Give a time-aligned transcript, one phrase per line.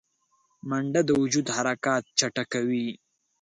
[0.69, 2.87] منډه د وجود حرکات چټکوي